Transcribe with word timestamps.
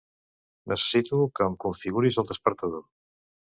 Necessito 0.73 1.19
que 1.37 1.47
em 1.49 1.59
configuris 1.67 2.19
el 2.25 2.29
despertador. 2.33 2.85